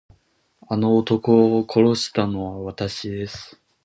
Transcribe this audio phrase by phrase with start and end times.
[0.67, 3.61] あの男を殺したのはわたしです。